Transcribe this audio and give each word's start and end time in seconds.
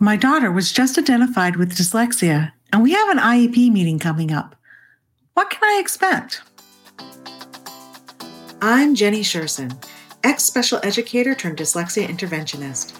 My 0.00 0.14
daughter 0.14 0.52
was 0.52 0.70
just 0.70 0.96
identified 0.96 1.56
with 1.56 1.76
dyslexia, 1.76 2.52
and 2.72 2.84
we 2.84 2.92
have 2.92 3.08
an 3.08 3.18
IEP 3.18 3.72
meeting 3.72 3.98
coming 3.98 4.30
up. 4.30 4.54
What 5.34 5.50
can 5.50 5.64
I 5.64 5.80
expect? 5.80 6.40
I'm 8.62 8.94
Jennie 8.94 9.24
Sherson, 9.24 9.76
ex 10.22 10.44
special 10.44 10.78
educator 10.84 11.34
turned 11.34 11.58
dyslexia 11.58 12.06
interventionist. 12.06 12.96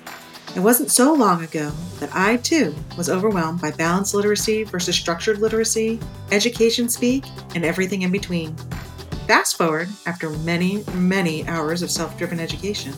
It 0.56 0.60
wasn't 0.60 0.90
so 0.90 1.14
long 1.14 1.44
ago 1.44 1.70
that 2.00 2.10
I 2.14 2.38
too 2.38 2.74
was 2.96 3.08
overwhelmed 3.08 3.60
by 3.60 3.70
balanced 3.70 4.14
literacy 4.14 4.64
versus 4.64 4.96
structured 4.96 5.38
literacy, 5.38 6.00
education 6.32 6.88
speak, 6.88 7.24
and 7.54 7.64
everything 7.64 8.02
in 8.02 8.10
between. 8.10 8.56
Fast 9.28 9.56
forward 9.56 9.88
after 10.06 10.30
many, 10.30 10.82
many 10.94 11.46
hours 11.46 11.82
of 11.82 11.92
self 11.92 12.18
driven 12.18 12.40
education, 12.40 12.92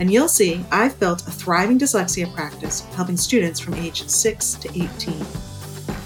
and 0.00 0.12
you'll 0.12 0.28
see 0.28 0.64
I've 0.70 0.98
built 0.98 1.26
a 1.26 1.30
thriving 1.30 1.78
dyslexia 1.78 2.32
practice 2.34 2.80
helping 2.94 3.16
students 3.16 3.60
from 3.60 3.74
age 3.74 4.06
6 4.08 4.54
to 4.54 4.68
18. 4.68 5.18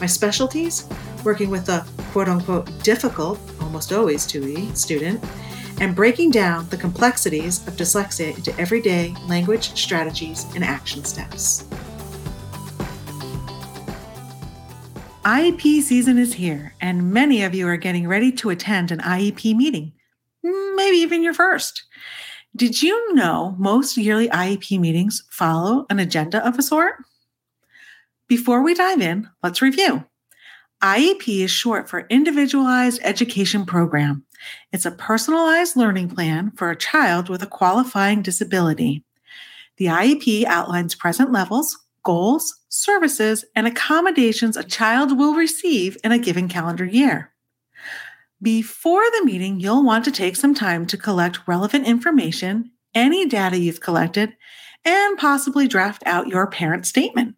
My 0.00 0.06
specialties 0.06 0.88
working 1.24 1.50
with 1.50 1.66
the 1.66 1.86
quote 2.12 2.28
unquote 2.28 2.70
difficult, 2.82 3.38
almost 3.60 3.92
always 3.92 4.26
2E 4.26 4.76
student, 4.76 5.22
and 5.80 5.94
breaking 5.94 6.30
down 6.30 6.68
the 6.68 6.76
complexities 6.76 7.66
of 7.66 7.74
dyslexia 7.74 8.36
into 8.36 8.58
everyday 8.58 9.14
language 9.26 9.78
strategies 9.80 10.44
and 10.54 10.64
action 10.64 11.04
steps. 11.04 11.64
IEP 15.24 15.82
season 15.82 16.16
is 16.16 16.32
here, 16.34 16.74
and 16.80 17.12
many 17.12 17.42
of 17.42 17.54
you 17.54 17.68
are 17.68 17.76
getting 17.76 18.08
ready 18.08 18.32
to 18.32 18.50
attend 18.50 18.90
an 18.90 19.00
IEP 19.00 19.54
meeting, 19.54 19.92
maybe 20.42 20.96
even 20.96 21.22
your 21.22 21.34
first. 21.34 21.84
Did 22.56 22.82
you 22.82 23.14
know 23.14 23.54
most 23.58 23.96
yearly 23.96 24.28
IEP 24.28 24.80
meetings 24.80 25.24
follow 25.30 25.86
an 25.90 25.98
agenda 25.98 26.46
of 26.46 26.58
a 26.58 26.62
sort? 26.62 26.94
Before 28.26 28.62
we 28.62 28.74
dive 28.74 29.00
in, 29.00 29.28
let's 29.42 29.62
review. 29.62 30.04
IEP 30.82 31.44
is 31.44 31.50
short 31.50 31.88
for 31.88 32.06
Individualized 32.08 33.00
Education 33.02 33.66
Program. 33.66 34.24
It's 34.72 34.86
a 34.86 34.92
personalized 34.92 35.76
learning 35.76 36.08
plan 36.10 36.52
for 36.52 36.70
a 36.70 36.76
child 36.76 37.28
with 37.28 37.42
a 37.42 37.46
qualifying 37.46 38.22
disability. 38.22 39.04
The 39.76 39.86
IEP 39.86 40.44
outlines 40.44 40.94
present 40.94 41.32
levels, 41.32 41.76
goals, 42.02 42.58
services, 42.68 43.44
and 43.54 43.66
accommodations 43.66 44.56
a 44.56 44.64
child 44.64 45.18
will 45.18 45.34
receive 45.34 45.96
in 46.02 46.12
a 46.12 46.18
given 46.18 46.48
calendar 46.48 46.84
year. 46.84 47.32
Before 48.40 49.02
the 49.02 49.24
meeting, 49.24 49.58
you'll 49.60 49.84
want 49.84 50.04
to 50.04 50.12
take 50.12 50.36
some 50.36 50.54
time 50.54 50.86
to 50.86 50.96
collect 50.96 51.46
relevant 51.46 51.86
information, 51.86 52.70
any 52.94 53.26
data 53.26 53.58
you've 53.58 53.80
collected, 53.80 54.36
and 54.84 55.18
possibly 55.18 55.66
draft 55.66 56.02
out 56.06 56.28
your 56.28 56.46
parent 56.46 56.86
statement. 56.86 57.34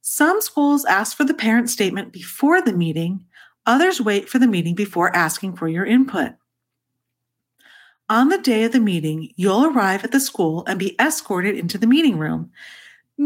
Some 0.00 0.40
schools 0.40 0.84
ask 0.84 1.16
for 1.16 1.24
the 1.24 1.34
parent 1.34 1.68
statement 1.68 2.12
before 2.12 2.62
the 2.62 2.72
meeting, 2.72 3.24
others 3.66 4.00
wait 4.00 4.28
for 4.28 4.38
the 4.38 4.46
meeting 4.46 4.74
before 4.74 5.14
asking 5.14 5.56
for 5.56 5.68
your 5.68 5.84
input. 5.84 6.32
On 8.08 8.28
the 8.28 8.38
day 8.38 8.64
of 8.64 8.72
the 8.72 8.80
meeting, 8.80 9.32
you'll 9.36 9.66
arrive 9.66 10.04
at 10.04 10.12
the 10.12 10.20
school 10.20 10.64
and 10.66 10.78
be 10.78 10.96
escorted 11.00 11.56
into 11.56 11.78
the 11.78 11.86
meeting 11.86 12.18
room 12.18 12.50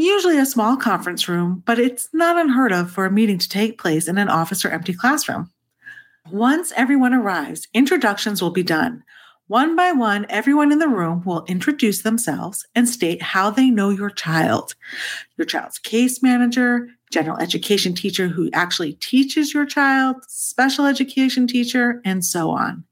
usually 0.03 0.39
a 0.39 0.47
small 0.47 0.77
conference 0.77 1.29
room, 1.29 1.63
but 1.67 1.79
it's 1.79 2.09
not 2.13 2.37
unheard 2.37 2.73
of 2.73 2.91
for 2.91 3.07
a 3.07 3.11
meeting 3.11 3.39
to 3.39 3.49
take 3.49 3.79
place 3.79 4.09
in 4.09 4.19
an 4.19 4.29
office 4.29 4.65
or 4.65 4.71
empty 4.71 4.93
classroom. 4.93 5.51
Once 6.31 6.73
everyone 6.75 7.13
arrives, 7.13 7.69
introductions 7.75 8.41
will 8.41 8.51
be 8.51 8.63
done. 8.63 9.05
One 9.47 9.77
by 9.77 9.93
one, 9.93 10.25
everyone 10.31 10.73
in 10.73 10.79
the 10.79 10.89
room 10.89 11.23
will 11.27 11.45
introduce 11.49 12.01
themselves 12.01 12.67
and 12.75 12.89
state 12.89 13.21
how 13.21 13.51
they 13.51 13.69
know 13.69 13.91
your 13.91 14.09
child. 14.09 14.75
Your 15.37 15.45
child's 15.45 15.79
case 15.79 16.23
manager, 16.23 16.89
general 17.13 17.37
education 17.37 17.95
teacher 17.95 18.27
who 18.27 18.49
actually 18.55 18.95
teaches 18.95 19.53
your 19.53 19.67
child, 19.67 20.17
special 20.27 20.87
education 20.87 21.47
teacher, 21.47 22.01
and 22.07 22.25
so 22.25 22.51
on. 22.51 22.85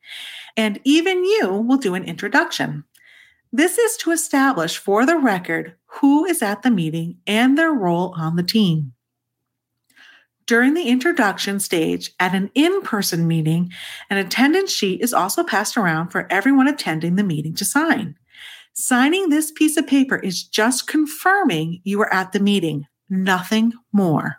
And 0.58 0.78
even 0.84 1.24
you 1.24 1.48
will 1.66 1.78
do 1.78 1.94
an 1.94 2.04
introduction. 2.04 2.84
This 3.50 3.78
is 3.78 3.96
to 3.98 4.10
establish 4.10 4.76
for 4.76 5.06
the 5.06 5.16
record 5.16 5.74
who 5.86 6.26
is 6.26 6.42
at 6.42 6.62
the 6.62 6.70
meeting 6.70 7.16
and 7.26 7.56
their 7.56 7.72
role 7.72 8.14
on 8.14 8.36
the 8.36 8.42
team. 8.42 8.92
During 10.46 10.74
the 10.74 10.88
introduction 10.88 11.60
stage 11.60 12.10
at 12.18 12.34
an 12.34 12.50
in 12.54 12.82
person 12.82 13.28
meeting, 13.28 13.72
an 14.10 14.18
attendance 14.18 14.72
sheet 14.72 15.00
is 15.00 15.14
also 15.14 15.44
passed 15.44 15.76
around 15.76 16.08
for 16.08 16.26
everyone 16.30 16.68
attending 16.68 17.16
the 17.16 17.24
meeting 17.24 17.54
to 17.54 17.64
sign. 17.64 18.16
Signing 18.74 19.28
this 19.28 19.50
piece 19.50 19.76
of 19.76 19.86
paper 19.86 20.16
is 20.16 20.42
just 20.42 20.86
confirming 20.86 21.80
you 21.84 21.98
were 21.98 22.12
at 22.12 22.32
the 22.32 22.40
meeting, 22.40 22.86
nothing 23.08 23.72
more. 23.92 24.36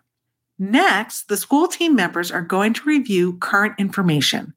Next, 0.60 1.28
the 1.28 1.38
school 1.38 1.68
team 1.68 1.96
members 1.96 2.32
are 2.32 2.42
going 2.42 2.74
to 2.74 2.84
review 2.84 3.38
current 3.38 3.76
information 3.80 4.54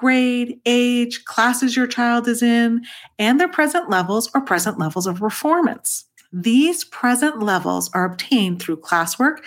grade, 0.00 0.58
age, 0.64 1.24
classes 1.26 1.76
your 1.76 1.86
child 1.86 2.26
is 2.26 2.42
in, 2.42 2.82
and 3.18 3.38
their 3.38 3.48
present 3.48 3.90
levels 3.90 4.30
or 4.34 4.40
present 4.40 4.78
levels 4.78 5.06
of 5.06 5.18
performance. 5.18 6.06
These 6.32 6.84
present 6.84 7.42
levels 7.42 7.90
are 7.92 8.06
obtained 8.06 8.62
through 8.62 8.80
classwork, 8.80 9.38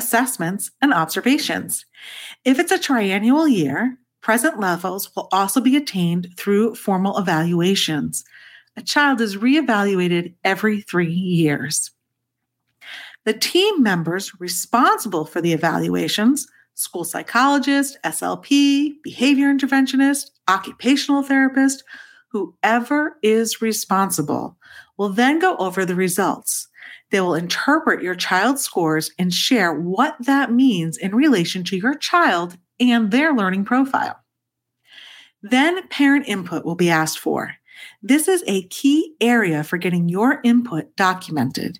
assessments, 0.00 0.70
and 0.80 0.94
observations. 0.94 1.84
If 2.42 2.58
it's 2.58 2.72
a 2.72 2.78
triennial 2.78 3.46
year, 3.46 3.98
present 4.22 4.58
levels 4.58 5.14
will 5.14 5.28
also 5.30 5.60
be 5.60 5.76
attained 5.76 6.28
through 6.38 6.74
formal 6.74 7.18
evaluations. 7.18 8.24
A 8.76 8.82
child 8.82 9.20
is 9.20 9.36
reevaluated 9.36 10.32
every 10.42 10.80
three 10.80 11.12
years. 11.12 11.90
The 13.26 13.34
team 13.34 13.82
members 13.82 14.32
responsible 14.40 15.26
for 15.26 15.42
the 15.42 15.52
evaluations 15.52 16.46
school 16.74 17.04
psychologist, 17.04 17.98
SLP, 18.04 18.94
behavior 19.02 19.52
interventionist, 19.52 20.30
occupational 20.48 21.22
therapist, 21.22 21.84
whoever 22.28 23.18
is 23.22 23.60
responsible 23.60 24.56
will 24.96 25.10
then 25.10 25.38
go 25.38 25.56
over 25.58 25.84
the 25.84 25.94
results. 25.94 26.69
They 27.10 27.20
will 27.20 27.34
interpret 27.34 28.02
your 28.02 28.14
child's 28.14 28.62
scores 28.62 29.10
and 29.18 29.32
share 29.32 29.72
what 29.72 30.16
that 30.20 30.52
means 30.52 30.96
in 30.96 31.14
relation 31.14 31.64
to 31.64 31.76
your 31.76 31.94
child 31.94 32.56
and 32.78 33.10
their 33.10 33.34
learning 33.34 33.64
profile. 33.64 34.20
Then 35.42 35.88
parent 35.88 36.28
input 36.28 36.64
will 36.64 36.76
be 36.76 36.90
asked 36.90 37.18
for. 37.18 37.54
This 38.02 38.28
is 38.28 38.44
a 38.46 38.64
key 38.64 39.14
area 39.20 39.64
for 39.64 39.78
getting 39.78 40.08
your 40.08 40.40
input 40.44 40.94
documented. 40.96 41.78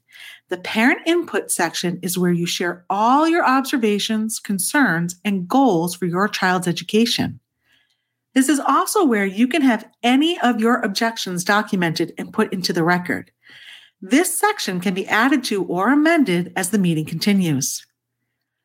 The 0.48 0.58
parent 0.58 1.00
input 1.06 1.50
section 1.50 1.98
is 2.02 2.18
where 2.18 2.32
you 2.32 2.46
share 2.46 2.84
all 2.90 3.28
your 3.28 3.44
observations, 3.44 4.38
concerns, 4.38 5.16
and 5.24 5.46
goals 5.46 5.94
for 5.94 6.06
your 6.06 6.26
child's 6.28 6.66
education. 6.66 7.40
This 8.34 8.48
is 8.48 8.60
also 8.60 9.04
where 9.04 9.26
you 9.26 9.48
can 9.48 9.62
have 9.62 9.88
any 10.02 10.40
of 10.40 10.60
your 10.60 10.80
objections 10.80 11.44
documented 11.44 12.14
and 12.16 12.32
put 12.32 12.52
into 12.52 12.72
the 12.72 12.84
record. 12.84 13.30
This 14.02 14.36
section 14.36 14.80
can 14.80 14.94
be 14.94 15.06
added 15.06 15.44
to 15.44 15.64
or 15.64 15.92
amended 15.92 16.52
as 16.56 16.70
the 16.70 16.78
meeting 16.78 17.04
continues. 17.04 17.84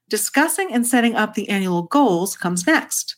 Discussing 0.09 0.71
and 0.71 0.87
setting 0.87 1.15
up 1.15 1.33
the 1.33 1.49
annual 1.49 1.83
goals 1.83 2.37
comes 2.37 2.65
next. 2.65 3.15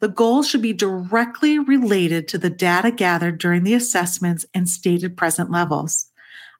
The 0.00 0.08
goals 0.08 0.48
should 0.48 0.60
be 0.60 0.72
directly 0.72 1.58
related 1.58 2.28
to 2.28 2.38
the 2.38 2.50
data 2.50 2.90
gathered 2.90 3.38
during 3.38 3.64
the 3.64 3.74
assessments 3.74 4.44
and 4.52 4.68
stated 4.68 5.16
present 5.16 5.50
levels. 5.50 6.10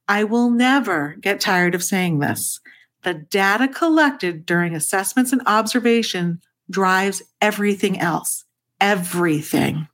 I 0.08 0.24
will 0.24 0.50
never 0.50 1.16
get 1.20 1.40
tired 1.40 1.74
of 1.74 1.82
saying 1.82 2.20
this. 2.20 2.60
The 3.02 3.14
data 3.14 3.68
collected 3.68 4.46
during 4.46 4.74
assessments 4.74 5.32
and 5.32 5.42
observation 5.46 6.40
drives 6.70 7.22
everything 7.42 7.98
else. 7.98 8.44
Everything. 8.80 9.88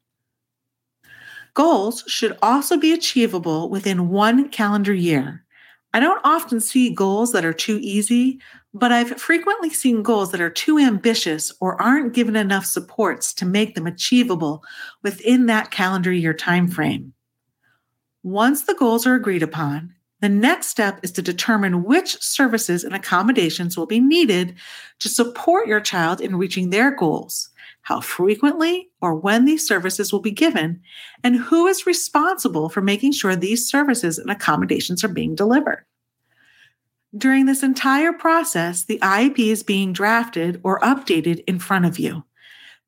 Goals 1.55 2.05
should 2.07 2.37
also 2.43 2.77
be 2.77 2.93
achievable 2.93 3.69
within 3.69 4.09
one 4.09 4.49
calendar 4.49 4.95
year. 4.95 5.45
I 5.93 6.01
don't 6.01 6.21
often 6.25 6.61
see 6.61 6.95
goals 6.95 7.33
that 7.33 7.45
are 7.45 7.53
too 7.53 7.79
easy, 7.83 8.41
but 8.73 8.93
I've 8.93 9.21
frequently 9.21 9.71
seen 9.71 10.03
goals 10.03 10.31
that 10.31 10.41
are 10.41 10.51
too 10.51 10.79
ambitious 10.79 11.53
or 11.61 11.81
aren't 11.83 12.15
given 12.15 12.37
enough 12.37 12.65
supports 12.65 13.35
to 13.35 13.45
make 13.45 13.75
them 13.75 13.87
achievable 13.87 14.63
within 15.03 15.47
that 15.47 15.73
calendar 15.73 16.13
year 16.13 16.35
timeframe. 16.35 17.11
Once 18.23 18.63
the 18.63 18.75
goals 18.75 19.07
are 19.07 19.15
agreed 19.15 19.43
upon, 19.43 19.95
the 20.21 20.29
next 20.29 20.69
step 20.69 21.01
is 21.03 21.11
to 21.13 21.23
determine 21.23 21.85
which 21.85 22.23
services 22.23 22.85
and 22.85 22.95
accommodations 22.95 23.77
will 23.77 23.87
be 23.87 24.01
needed 24.01 24.55
to 24.99 25.09
support 25.09 25.67
your 25.67 25.81
child 25.81 26.21
in 26.21 26.37
reaching 26.37 26.71
their 26.71 26.95
goals, 26.95 27.49
how 27.83 28.01
frequently 28.01 28.91
or 29.01 29.15
when 29.15 29.45
these 29.45 29.67
services 29.67 30.13
will 30.13 30.21
be 30.21 30.31
given, 30.31 30.81
and 31.25 31.37
who 31.37 31.67
is 31.67 31.87
responsible 31.87 32.69
for 32.69 32.81
making 32.81 33.13
sure 33.13 33.35
these 33.35 33.69
services 33.69 34.19
and 34.19 34.31
accommodations 34.31 35.03
are 35.03 35.09
being 35.09 35.35
delivered. 35.35 35.85
During 37.17 37.47
this 37.47 37.63
entire 37.63 38.13
process, 38.13 38.85
the 38.85 38.99
IEP 39.01 39.39
is 39.39 39.63
being 39.63 39.93
drafted 39.93 40.61
or 40.63 40.79
updated 40.81 41.43
in 41.47 41.59
front 41.59 41.85
of 41.85 41.99
you. 41.99 42.25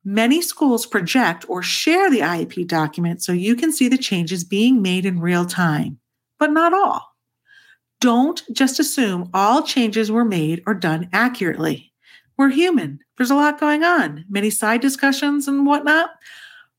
Many 0.04 0.42
schools 0.42 0.86
project 0.86 1.44
or 1.48 1.62
share 1.62 2.10
the 2.10 2.20
IEP 2.20 2.66
document 2.66 3.22
so 3.22 3.32
you 3.32 3.56
can 3.56 3.72
see 3.72 3.88
the 3.88 3.98
changes 3.98 4.44
being 4.44 4.82
made 4.82 5.06
in 5.06 5.20
real 5.20 5.44
time, 5.44 5.98
but 6.38 6.52
not 6.52 6.72
all. 6.72 7.16
Don't 8.00 8.42
just 8.52 8.80
assume 8.80 9.30
all 9.32 9.62
changes 9.62 10.10
were 10.10 10.24
made 10.24 10.62
or 10.66 10.74
done 10.74 11.08
accurately. 11.12 11.91
We're 12.42 12.48
human. 12.48 12.98
There's 13.16 13.30
a 13.30 13.36
lot 13.36 13.60
going 13.60 13.84
on, 13.84 14.24
many 14.28 14.50
side 14.50 14.80
discussions 14.80 15.46
and 15.46 15.64
whatnot. 15.64 16.10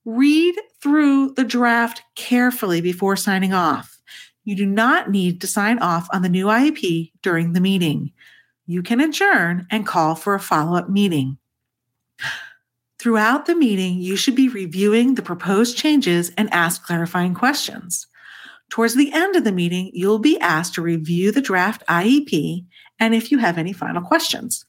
Read 0.04 0.56
through 0.81 1.36
the 1.36 1.45
draft 1.45 2.01
carefully 2.15 2.81
before 2.81 3.15
signing 3.15 3.54
off. 3.54 3.98
You 4.44 4.57
do 4.57 4.65
not 4.65 5.10
need 5.10 5.39
to 5.39 5.48
sign 5.48 5.80
off 5.80 6.10
on 6.12 6.21
the 6.21 6.27
new 6.27 6.48
IEP 6.48 7.13
during 7.21 7.54
the 7.54 7.62
meeting. 7.62 8.12
You 8.65 8.83
can 8.83 9.00
adjourn 9.00 9.65
and 9.71 9.88
call 9.88 10.15
for 10.15 10.36
a 10.36 10.39
follow 10.42 10.77
up 10.77 10.89
meeting. 10.89 11.38
Throughout 13.00 13.45
the 13.45 13.56
meeting, 13.56 14.00
you 14.00 14.18
should 14.18 14.36
be 14.36 14.50
reviewing 14.50 15.16
the 15.16 15.21
proposed 15.21 15.77
changes 15.77 16.33
and 16.38 16.54
ask 16.54 16.83
clarifying 16.86 17.36
questions. 17.36 18.06
Towards 18.69 18.95
the 18.95 19.13
end 19.13 19.38
of 19.38 19.45
the 19.45 19.54
meeting, 19.54 19.92
you'll 19.94 20.19
be 20.19 20.38
asked 20.42 20.74
to 20.74 20.81
review 20.81 21.31
the 21.31 21.42
draft 21.42 21.88
IEP 21.88 22.66
and 23.00 23.16
if 23.16 23.31
you 23.31 23.38
have 23.38 23.57
any 23.57 23.71
final 23.71 24.01
questions. 24.01 24.66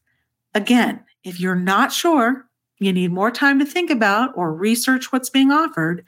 Again, 0.54 1.04
if 1.24 1.40
you're 1.40 1.54
not 1.56 1.92
sure, 1.92 2.46
you 2.78 2.92
need 2.92 3.12
more 3.12 3.30
time 3.30 3.58
to 3.58 3.64
think 3.64 3.90
about 3.90 4.30
or 4.36 4.54
research 4.54 5.12
what's 5.12 5.30
being 5.30 5.50
offered, 5.50 6.04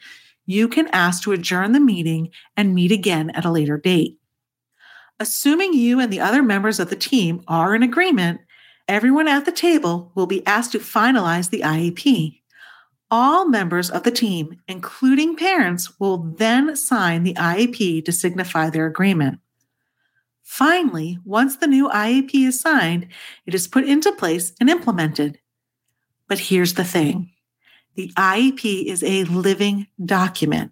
you 0.46 0.69
can 0.69 0.88
ask 0.88 1.22
to 1.22 1.32
adjourn 1.32 1.72
the 1.72 1.81
meeting 1.81 2.31
and 2.56 2.75
meet 2.75 2.93
again 2.93 3.31
at 3.31 3.44
a 3.44 3.50
later 3.50 3.76
date. 3.76 4.19
Assuming 5.19 5.72
you 5.72 5.98
and 5.98 6.12
the 6.12 6.20
other 6.20 6.43
members 6.43 6.78
of 6.78 6.90
the 6.90 6.96
team 6.96 7.43
are 7.48 7.75
in 7.75 7.82
agreement, 7.82 8.40
everyone 8.87 9.26
at 9.26 9.44
the 9.44 9.52
table 9.52 10.12
will 10.14 10.26
be 10.26 10.46
asked 10.46 10.72
to 10.72 10.78
finalize 10.78 11.50
the 11.50 11.62
IEP. 11.62 12.40
All 13.10 13.49
members 13.49 13.90
of 13.90 14.02
the 14.02 14.10
team, 14.10 14.60
including 14.69 15.37
parents, 15.37 15.99
will 15.99 16.19
then 16.19 16.76
sign 16.76 17.22
the 17.22 17.34
IEP 17.34 18.04
to 18.04 18.12
signify 18.12 18.69
their 18.69 18.87
agreement. 18.87 19.40
Finally, 20.46 21.19
once 21.25 21.56
the 21.56 21.66
new 21.66 21.88
IEP 21.88 22.46
is 22.46 22.60
signed, 22.60 23.08
it 23.46 23.54
is 23.54 23.66
put 23.66 23.84
into 23.84 24.12
place 24.12 24.52
and 24.60 24.70
implemented. 24.70 25.40
But 26.28 26.38
here's 26.38 26.75
the 26.75 26.84
thing 26.84 27.32
the 27.96 28.12
IEP 28.16 28.87
is 28.87 29.02
a 29.02 29.25
living 29.25 29.88
document, 30.02 30.70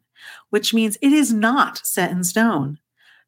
which 0.50 0.73
means 0.73 0.97
it 1.03 1.12
is 1.12 1.32
not 1.32 1.85
set 1.85 2.12
in 2.12 2.23
stone. 2.23 2.79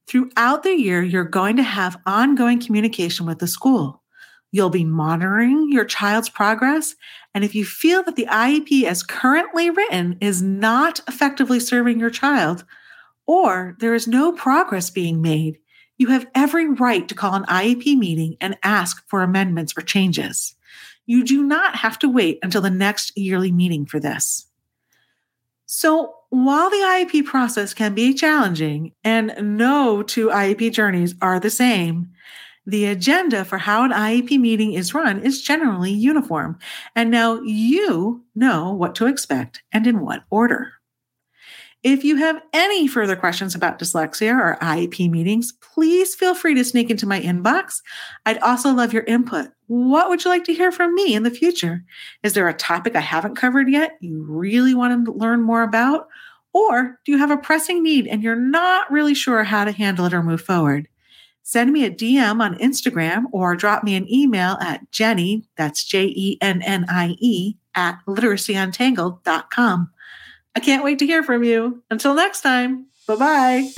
Throughout 0.06 0.62
the 0.62 0.70
year, 0.70 1.02
you're 1.02 1.24
going 1.24 1.56
to 1.56 1.64
have 1.64 2.00
ongoing 2.06 2.60
communication 2.60 3.26
with 3.26 3.40
the 3.40 3.48
school. 3.48 4.02
You'll 4.52 4.70
be 4.70 4.84
monitoring 4.84 5.72
your 5.72 5.84
child's 5.84 6.28
progress. 6.28 6.94
And 7.34 7.42
if 7.42 7.56
you 7.56 7.64
feel 7.64 8.04
that 8.04 8.14
the 8.14 8.28
IEP 8.30 8.84
as 8.84 9.02
currently 9.02 9.68
written 9.68 10.16
is 10.20 10.42
not 10.42 11.00
effectively 11.08 11.58
serving 11.58 11.98
your 11.98 12.08
child, 12.08 12.64
or 13.26 13.76
there 13.80 13.96
is 13.96 14.06
no 14.06 14.30
progress 14.30 14.90
being 14.90 15.20
made, 15.20 15.58
you 15.98 16.08
have 16.08 16.26
every 16.34 16.68
right 16.68 17.06
to 17.08 17.14
call 17.14 17.34
an 17.34 17.44
IEP 17.44 17.96
meeting 17.96 18.36
and 18.40 18.58
ask 18.62 19.06
for 19.08 19.22
amendments 19.22 19.74
or 19.76 19.82
changes. 19.82 20.54
You 21.06 21.24
do 21.24 21.42
not 21.42 21.76
have 21.76 21.98
to 22.00 22.08
wait 22.08 22.38
until 22.42 22.60
the 22.60 22.70
next 22.70 23.16
yearly 23.16 23.52
meeting 23.52 23.86
for 23.86 24.00
this. 24.00 24.46
So, 25.66 26.14
while 26.30 26.70
the 26.70 26.76
IEP 26.76 27.24
process 27.24 27.72
can 27.72 27.94
be 27.94 28.12
challenging 28.12 28.92
and 29.04 29.32
no 29.40 30.02
two 30.02 30.28
IEP 30.28 30.72
journeys 30.72 31.14
are 31.22 31.40
the 31.40 31.50
same, 31.50 32.10
the 32.66 32.86
agenda 32.86 33.44
for 33.44 33.58
how 33.58 33.84
an 33.84 33.92
IEP 33.92 34.38
meeting 34.40 34.72
is 34.72 34.92
run 34.92 35.20
is 35.20 35.42
generally 35.42 35.92
uniform. 35.92 36.58
And 36.96 37.10
now 37.10 37.40
you 37.42 38.24
know 38.34 38.72
what 38.72 38.96
to 38.96 39.06
expect 39.06 39.62
and 39.72 39.86
in 39.86 40.00
what 40.00 40.24
order. 40.30 40.72
If 41.86 42.02
you 42.02 42.16
have 42.16 42.42
any 42.52 42.88
further 42.88 43.14
questions 43.14 43.54
about 43.54 43.78
dyslexia 43.78 44.36
or 44.36 44.58
IEP 44.60 45.08
meetings, 45.08 45.52
please 45.52 46.16
feel 46.16 46.34
free 46.34 46.52
to 46.56 46.64
sneak 46.64 46.90
into 46.90 47.06
my 47.06 47.20
inbox. 47.20 47.80
I'd 48.26 48.38
also 48.38 48.72
love 48.72 48.92
your 48.92 49.04
input. 49.04 49.50
What 49.68 50.08
would 50.08 50.24
you 50.24 50.30
like 50.32 50.42
to 50.46 50.52
hear 50.52 50.72
from 50.72 50.96
me 50.96 51.14
in 51.14 51.22
the 51.22 51.30
future? 51.30 51.84
Is 52.24 52.32
there 52.32 52.48
a 52.48 52.54
topic 52.54 52.96
I 52.96 53.00
haven't 53.00 53.36
covered 53.36 53.70
yet 53.70 53.98
you 54.00 54.20
really 54.24 54.74
want 54.74 55.06
to 55.06 55.12
learn 55.12 55.42
more 55.42 55.62
about? 55.62 56.08
Or 56.52 56.98
do 57.04 57.12
you 57.12 57.18
have 57.18 57.30
a 57.30 57.36
pressing 57.36 57.84
need 57.84 58.08
and 58.08 58.20
you're 58.20 58.34
not 58.34 58.90
really 58.90 59.14
sure 59.14 59.44
how 59.44 59.64
to 59.64 59.70
handle 59.70 60.06
it 60.06 60.12
or 60.12 60.24
move 60.24 60.42
forward? 60.42 60.88
Send 61.44 61.72
me 61.72 61.84
a 61.84 61.90
DM 61.92 62.42
on 62.42 62.58
Instagram 62.58 63.26
or 63.30 63.54
drop 63.54 63.84
me 63.84 63.94
an 63.94 64.12
email 64.12 64.56
at 64.60 64.90
Jennie, 64.90 65.44
that's 65.56 65.84
J 65.84 66.06
E 66.06 66.36
N 66.40 66.62
N 66.62 66.84
I 66.88 67.14
E, 67.20 67.54
at 67.76 68.00
literacyuntangled.com. 68.08 69.90
I 70.56 70.60
can't 70.60 70.82
wait 70.82 70.98
to 71.00 71.06
hear 71.06 71.22
from 71.22 71.44
you. 71.44 71.82
Until 71.90 72.14
next 72.14 72.40
time, 72.40 72.86
bye 73.06 73.16
bye. 73.16 73.70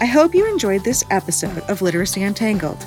I 0.00 0.06
hope 0.06 0.34
you 0.34 0.44
enjoyed 0.46 0.82
this 0.82 1.04
episode 1.10 1.58
of 1.70 1.80
Literacy 1.80 2.24
Untangled. 2.24 2.84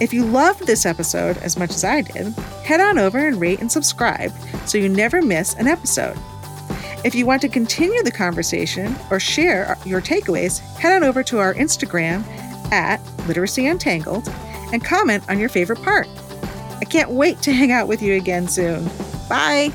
If 0.00 0.12
you 0.12 0.24
loved 0.24 0.66
this 0.66 0.86
episode 0.86 1.36
as 1.38 1.58
much 1.58 1.70
as 1.70 1.82
I 1.82 2.02
did, 2.02 2.28
head 2.64 2.80
on 2.80 2.98
over 2.98 3.26
and 3.26 3.40
rate 3.40 3.60
and 3.60 3.70
subscribe 3.70 4.32
so 4.66 4.78
you 4.78 4.88
never 4.88 5.20
miss 5.20 5.54
an 5.54 5.66
episode. 5.66 6.16
If 7.04 7.16
you 7.16 7.26
want 7.26 7.42
to 7.42 7.48
continue 7.48 8.02
the 8.04 8.12
conversation 8.12 8.94
or 9.10 9.18
share 9.18 9.76
your 9.84 10.00
takeaways, 10.00 10.60
head 10.76 10.94
on 10.94 11.02
over 11.02 11.24
to 11.24 11.38
our 11.38 11.54
Instagram 11.54 12.24
at 12.70 13.00
Literacy 13.26 13.66
Untangled 13.66 14.28
and 14.72 14.84
comment 14.84 15.24
on 15.28 15.40
your 15.40 15.48
favorite 15.48 15.82
part. 15.82 16.06
I 16.80 16.84
can't 16.84 17.10
wait 17.10 17.42
to 17.42 17.52
hang 17.52 17.72
out 17.72 17.88
with 17.88 18.00
you 18.00 18.14
again 18.14 18.46
soon. 18.46 18.88
Bye. 19.28 19.72